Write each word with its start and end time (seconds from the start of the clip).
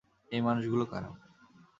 এই 0.31 0.41
মানুষগুলো 0.41 0.83
কারা? 0.85 1.09